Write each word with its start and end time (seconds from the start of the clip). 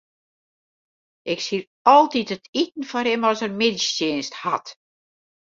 Ik 1.31 1.39
sied 1.45 1.65
altyd 1.93 2.29
it 2.35 2.45
iten 2.61 2.83
foar 2.91 3.05
him 3.11 3.23
as 3.29 3.39
er 3.45 3.53
middeistsjinst 3.59 4.33
hat. 4.43 4.67